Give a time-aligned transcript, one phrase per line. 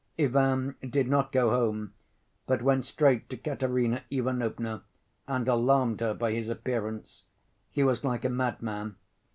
[0.17, 1.93] Ivan did not go home,
[2.47, 4.81] but went straight to Katerina Ivanovna
[5.27, 7.25] and alarmed her by his appearance.
[7.69, 8.95] He was like a madman.